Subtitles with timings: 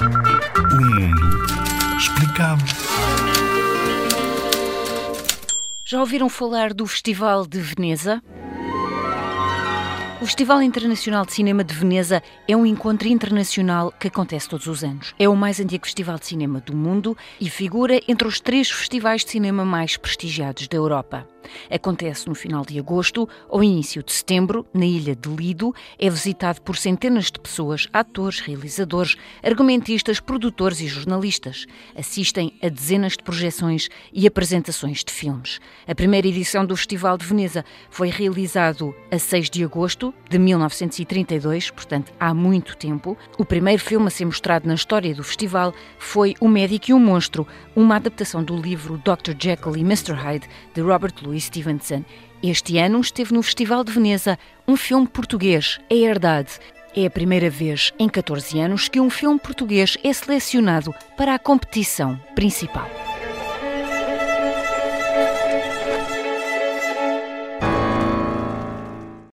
[0.00, 0.04] O
[0.80, 2.62] mundo explicado.
[5.84, 8.22] Já ouviram falar do Festival de Veneza?
[10.22, 14.84] O Festival Internacional de Cinema de Veneza é um encontro internacional que acontece todos os
[14.84, 15.14] anos.
[15.18, 19.24] É o mais antigo festival de cinema do mundo e figura entre os três festivais
[19.24, 21.26] de cinema mais prestigiados da Europa.
[21.70, 25.74] Acontece no final de agosto ou início de setembro, na ilha de Lido.
[25.98, 31.66] É visitado por centenas de pessoas, atores, realizadores, argumentistas, produtores e jornalistas.
[31.96, 35.60] Assistem a dezenas de projeções e apresentações de filmes.
[35.86, 41.70] A primeira edição do Festival de Veneza foi realizado a 6 de agosto de 1932,
[41.70, 43.16] portanto há muito tempo.
[43.38, 46.98] O primeiro filme a ser mostrado na história do festival foi O Médico e o
[46.98, 49.34] Monstro, uma adaptação do livro Dr.
[49.38, 50.12] Jekyll e Mr.
[50.12, 52.04] Hyde de Robert Louis Stevenson.
[52.42, 56.52] Este ano esteve no Festival de Veneza um filme português, A Herdade.
[56.94, 61.38] É a primeira vez em 14 anos que um filme português é selecionado para a
[61.38, 62.88] competição principal.